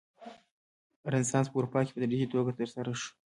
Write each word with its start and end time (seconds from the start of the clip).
رنسانس 1.13 1.47
په 1.49 1.57
اروپا 1.57 1.79
کې 1.83 1.91
په 1.93 2.01
تدریجي 2.03 2.27
توګه 2.33 2.51
ترسره 2.59 2.91
شو. 3.01 3.09